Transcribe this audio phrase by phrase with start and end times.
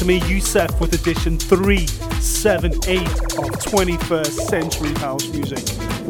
[0.00, 5.62] to me, Yousef, with edition 378 of 21st Century House Music.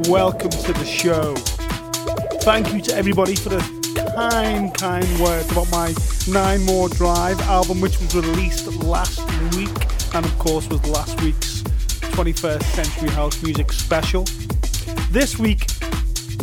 [0.09, 1.35] Welcome to the show.
[2.43, 3.59] Thank you to everybody for the
[4.17, 5.93] kind, kind words about my
[6.29, 9.19] Nine More Drive album, which was released last
[9.57, 9.75] week,
[10.15, 11.63] and of course was last week's
[12.15, 14.23] 21st Century House Music special.
[15.11, 15.67] This week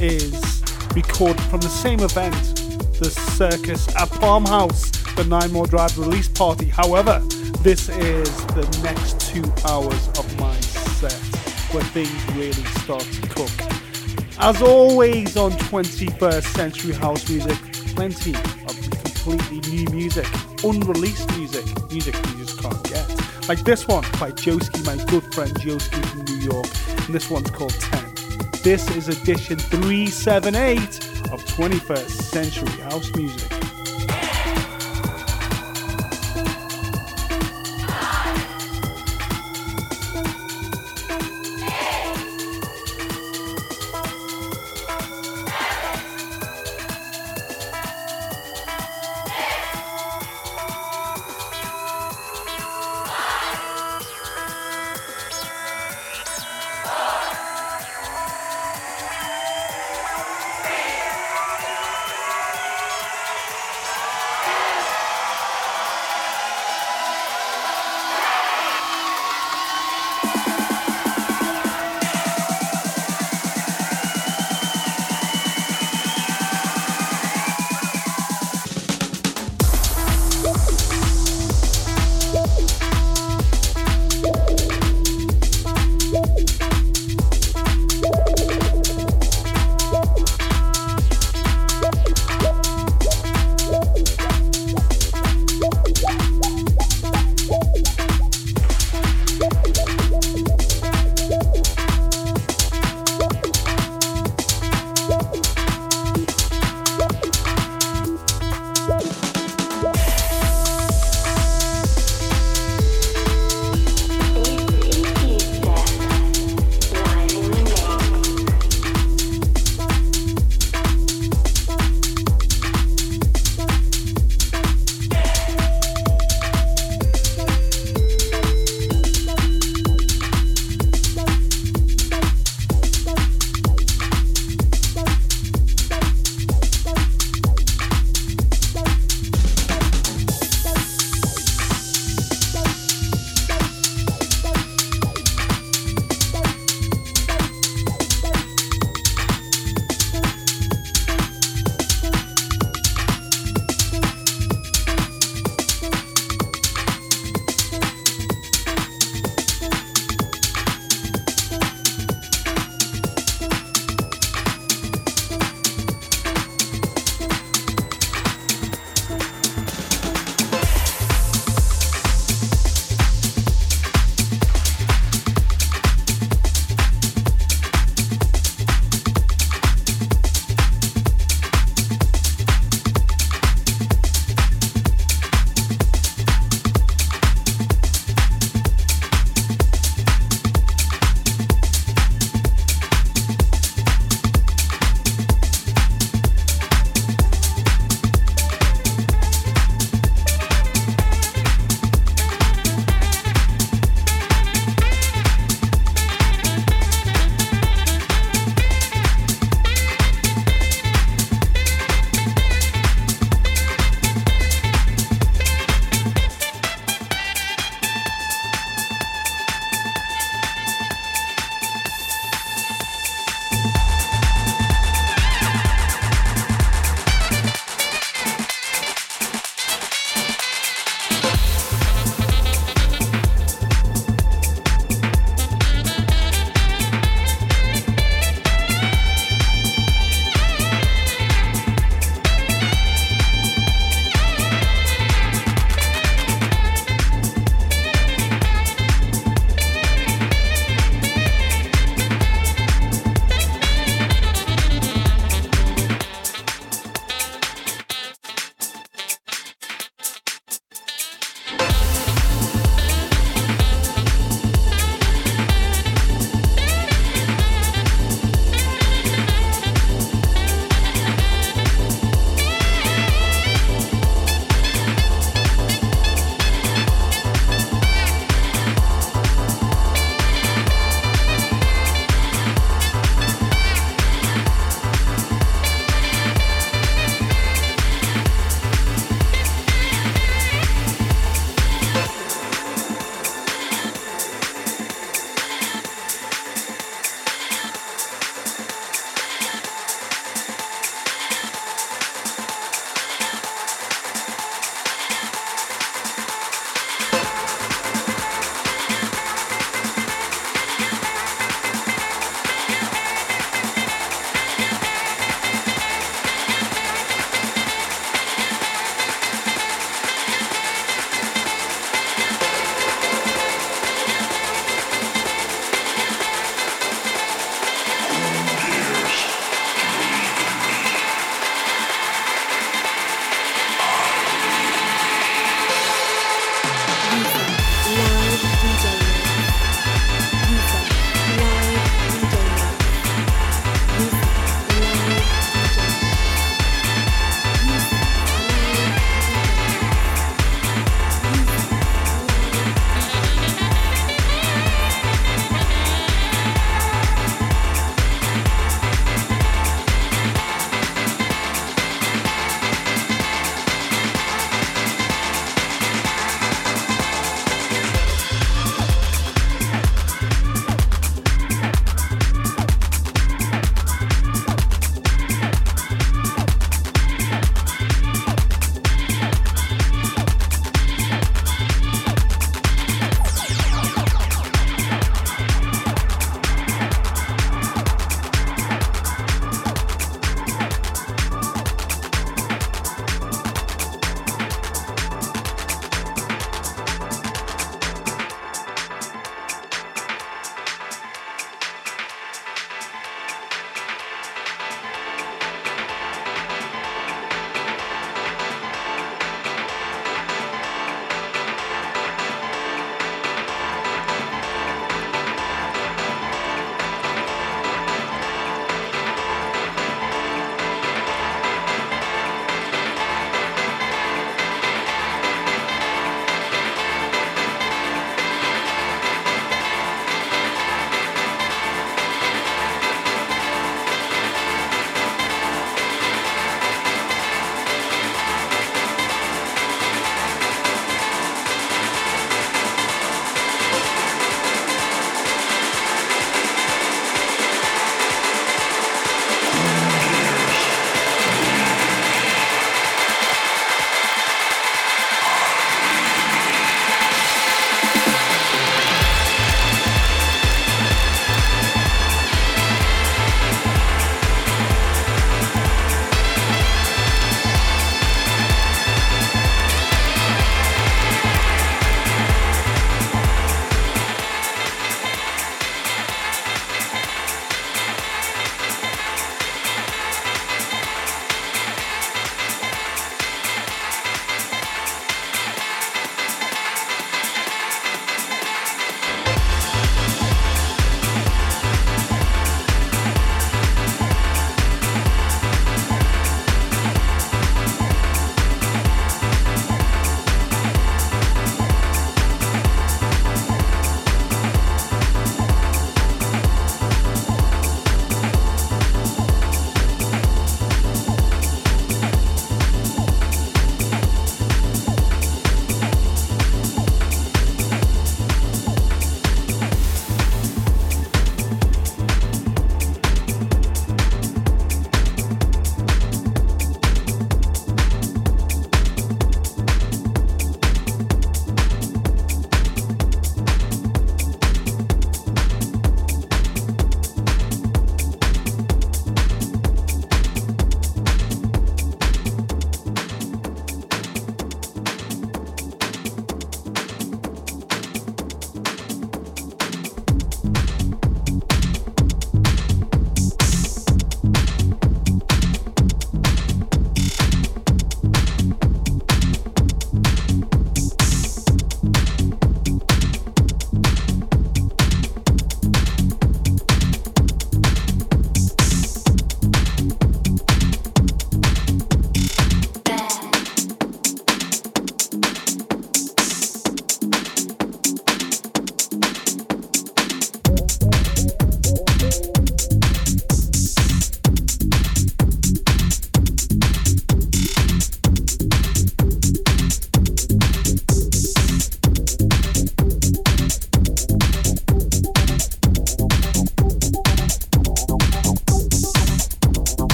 [0.00, 0.62] is
[0.96, 2.34] recorded from the same event,
[2.98, 6.66] the Circus at Palm House, the Nine More Drive release party.
[6.66, 7.20] However,
[7.62, 11.12] this is the next two hours of my set
[11.72, 13.50] where things really start to cook.
[14.38, 17.56] As always on 21st Century House Music,
[17.94, 20.26] plenty of completely new music,
[20.62, 23.48] unreleased music, music you just can't get.
[23.48, 26.66] Like this one by Joeski, my good friend Joeski from New York,
[27.06, 28.04] and this one's called 10.
[28.62, 30.78] This is edition 378
[31.32, 33.55] of 21st Century House Music.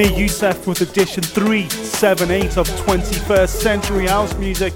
[0.00, 4.74] Me, Yousef, with edition 378 of 21st Century House Music.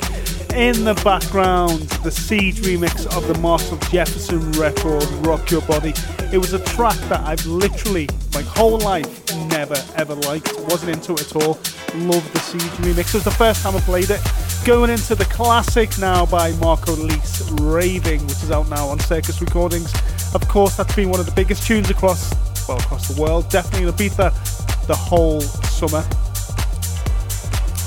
[0.54, 5.94] In the background, the Siege remix of the Marshall Jefferson record, Rock Your Body.
[6.30, 10.52] It was a track that I've literally, my whole life, never ever liked.
[10.68, 11.54] Wasn't into it at all.
[11.94, 13.08] Love the Siege remix.
[13.08, 14.20] It was the first time I played it.
[14.66, 19.40] Going into the classic now by Marco Lys, Raving, which is out now on Circus
[19.40, 19.90] Recordings.
[20.34, 22.30] Of course, that's been one of the biggest tunes across
[22.68, 23.48] well across the world.
[23.50, 24.53] Definitely in Ibiza
[24.87, 26.05] the whole summer.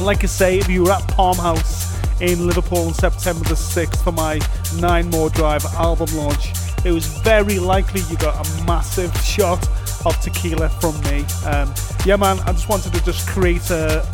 [0.04, 4.04] Like I say, if you were at Palm House in Liverpool on September the 6th
[4.04, 4.40] for my
[4.80, 6.52] Nine More Drive album launch,
[6.86, 9.68] it was very likely you got a massive shot
[10.06, 11.26] of tequila from me.
[11.46, 11.74] Um,
[12.06, 14.08] yeah, man, I just wanted to just create a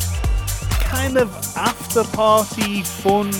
[0.80, 3.30] kind of after party, fun,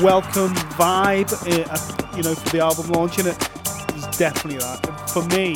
[0.00, 3.38] welcome vibe, uh, you know, for the album launch, and it
[3.94, 5.10] was definitely that.
[5.10, 5.52] For me,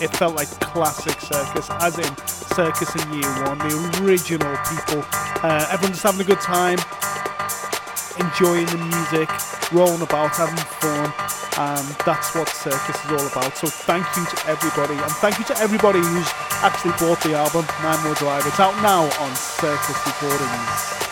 [0.00, 5.06] it felt like classic circus, as in circus in year one, the original people.
[5.46, 6.76] Uh, everyone just having a good time,
[8.18, 9.30] enjoying the music,
[9.70, 11.06] rolling about, having fun.
[11.56, 13.56] And that's what circus is all about.
[13.56, 16.30] So thank you to everybody, and thank you to everybody who's
[16.66, 18.44] actually bought the album, Nine More Drive.
[18.44, 21.07] It's out now on Circus Recordings.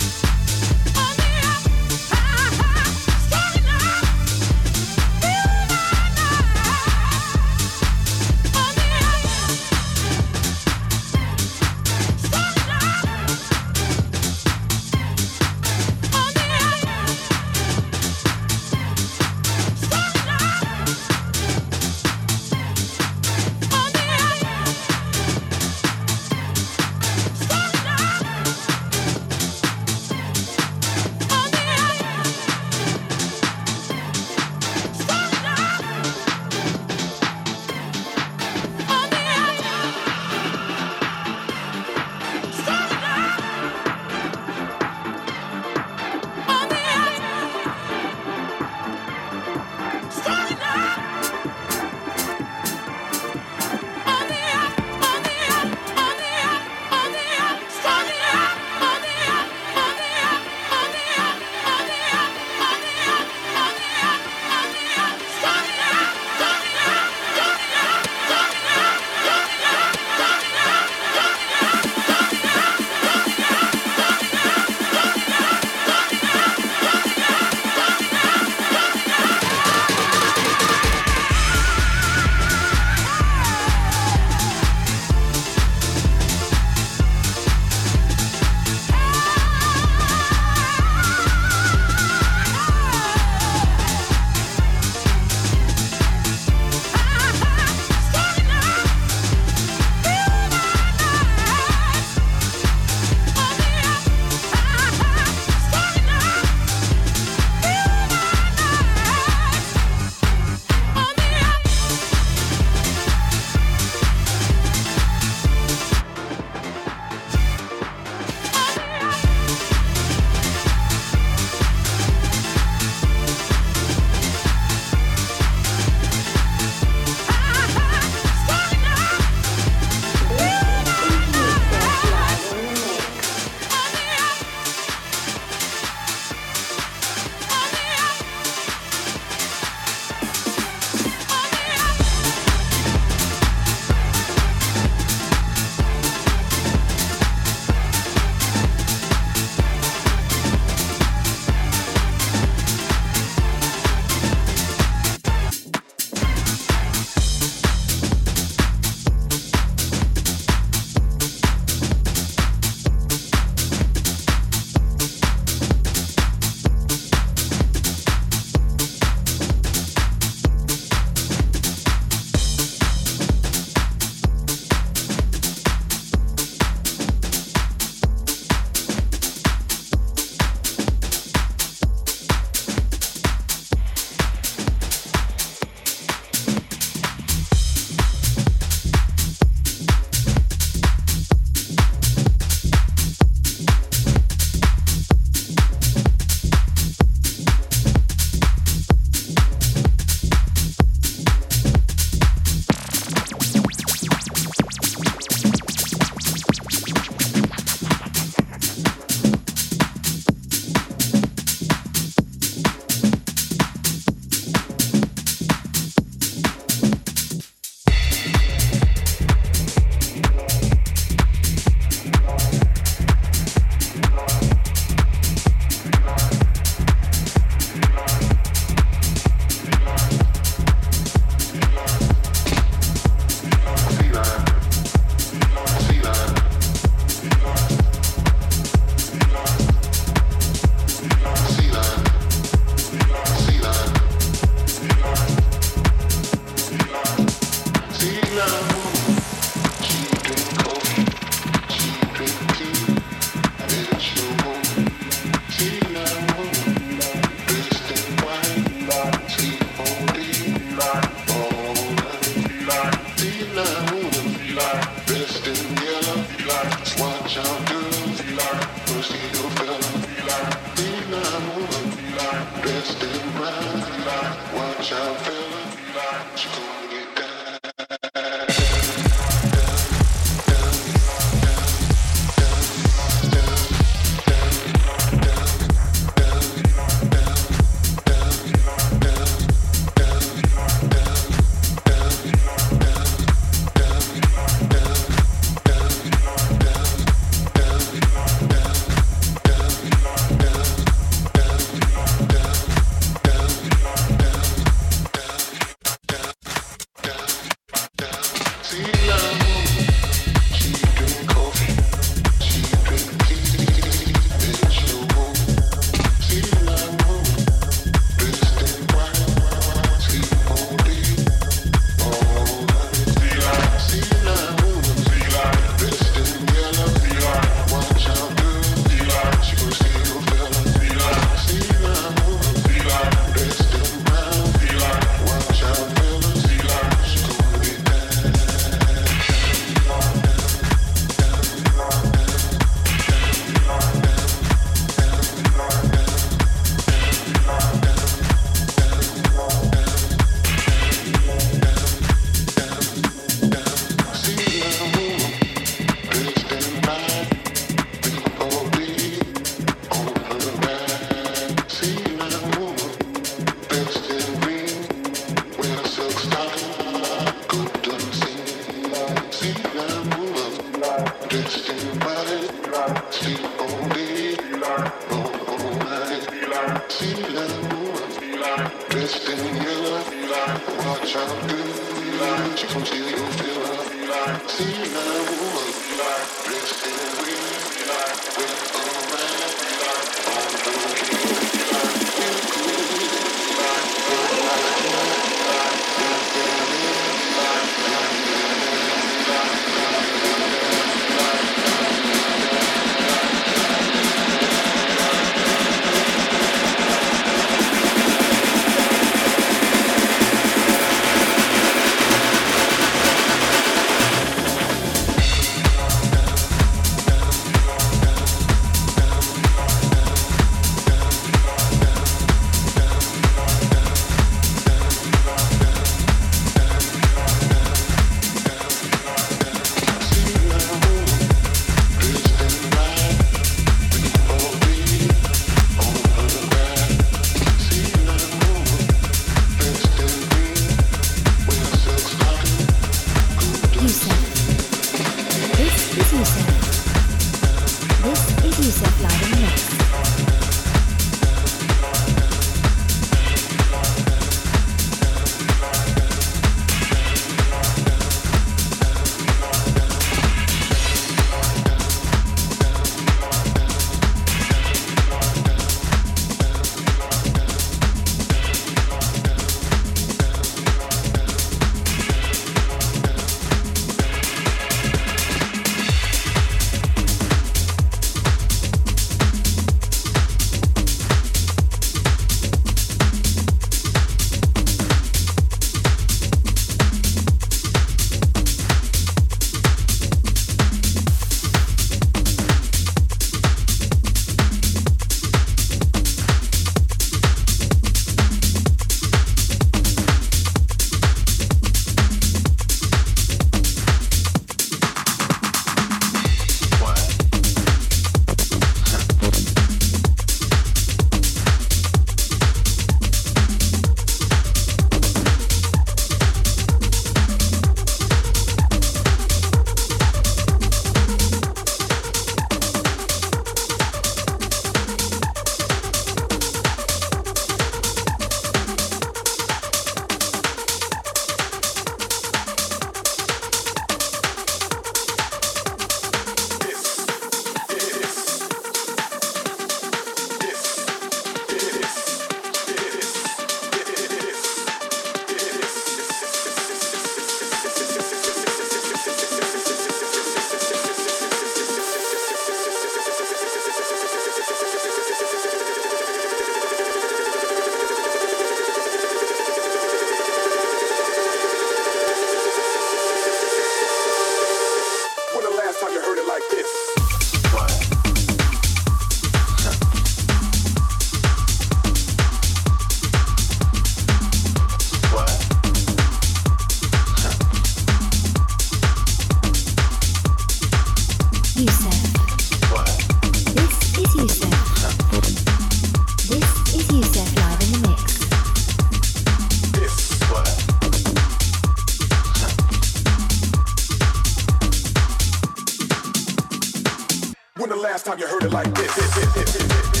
[598.49, 600.00] Like this.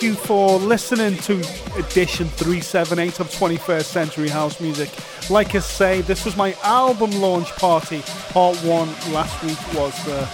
[0.00, 1.34] Thank you for listening to
[1.76, 4.88] edition 378 of 21st Century House Music.
[5.28, 8.00] Like I say, this was my album launch party.
[8.30, 10.26] Part one last week was the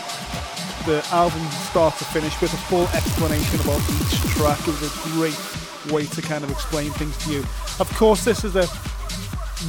[0.86, 4.60] the album start to finish with a full explanation about each track.
[4.60, 7.40] It was a great way to kind of explain things to you.
[7.80, 8.70] Of course, this is the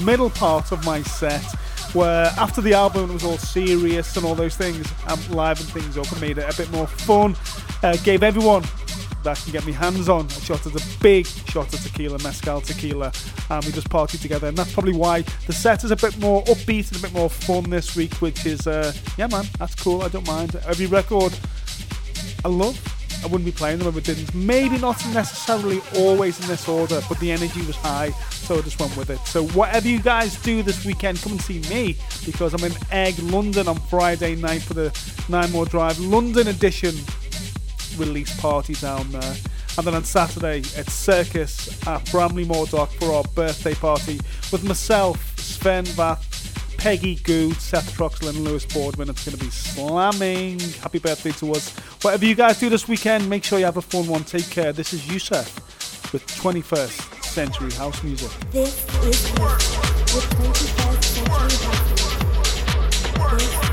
[0.06, 1.44] middle part of my set
[1.94, 6.12] where after the album was all serious and all those things, I livened things up
[6.12, 7.36] and made it a bit more fun.
[7.82, 8.64] Uh, gave everyone
[9.28, 10.26] that I can get my hands on.
[10.26, 13.12] A shot of a big shot of tequila, mezcal tequila,
[13.50, 14.48] and we just partied together.
[14.48, 17.30] And that's probably why the set is a bit more upbeat and a bit more
[17.30, 20.02] fun this week, which is, uh, yeah, man, that's cool.
[20.02, 20.56] I don't mind.
[20.66, 21.38] Every record
[22.46, 22.82] I love.
[23.22, 24.34] I wouldn't be playing them if it didn't.
[24.34, 28.80] Maybe not necessarily always in this order, but the energy was high, so I just
[28.80, 29.20] went with it.
[29.26, 33.20] So whatever you guys do this weekend, come and see me because I'm in Egg,
[33.20, 34.98] London on Friday night for the
[35.28, 36.96] Nine More Drive London edition
[37.98, 39.36] release party down there.
[39.78, 44.20] And then on Saturday at Circus at Bramley-Moore Dock for our birthday party
[44.52, 49.10] with myself, Sven Vath, Peggy Gou, Seth Troxler, and Lewis Boardman.
[49.10, 50.60] It's going to be slamming.
[50.82, 51.70] Happy birthday to us.
[52.02, 54.24] Whatever you guys do this weekend, make sure you have a fun one.
[54.24, 54.72] Take care.
[54.74, 58.32] This is Yousef with 21st Century House Music.
[58.52, 59.32] This is
[60.14, 61.18] with 21st
[63.20, 63.67] Century House